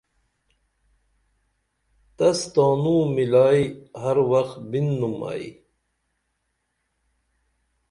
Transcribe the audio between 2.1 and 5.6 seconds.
تس تانوں مِلائی ہر وخ بِننُم ائی